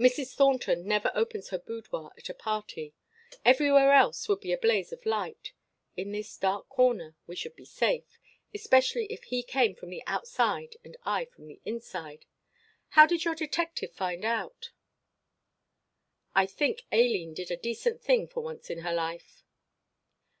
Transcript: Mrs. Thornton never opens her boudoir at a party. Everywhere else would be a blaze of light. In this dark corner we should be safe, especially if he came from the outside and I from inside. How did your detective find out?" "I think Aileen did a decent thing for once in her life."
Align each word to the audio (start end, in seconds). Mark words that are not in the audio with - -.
Mrs. 0.00 0.34
Thornton 0.34 0.84
never 0.84 1.12
opens 1.14 1.50
her 1.50 1.60
boudoir 1.60 2.10
at 2.18 2.28
a 2.28 2.34
party. 2.34 2.92
Everywhere 3.44 3.92
else 3.92 4.28
would 4.28 4.40
be 4.40 4.50
a 4.52 4.58
blaze 4.58 4.92
of 4.92 5.06
light. 5.06 5.52
In 5.96 6.10
this 6.10 6.36
dark 6.36 6.68
corner 6.68 7.14
we 7.28 7.36
should 7.36 7.54
be 7.54 7.64
safe, 7.64 8.18
especially 8.52 9.04
if 9.12 9.22
he 9.22 9.44
came 9.44 9.76
from 9.76 9.90
the 9.90 10.02
outside 10.08 10.74
and 10.82 10.96
I 11.04 11.26
from 11.26 11.56
inside. 11.64 12.26
How 12.98 13.06
did 13.06 13.24
your 13.24 13.36
detective 13.36 13.92
find 13.92 14.24
out?" 14.24 14.72
"I 16.34 16.46
think 16.46 16.82
Aileen 16.92 17.32
did 17.32 17.52
a 17.52 17.56
decent 17.56 18.02
thing 18.02 18.26
for 18.26 18.42
once 18.42 18.70
in 18.70 18.78
her 18.78 18.92
life." 18.92 19.44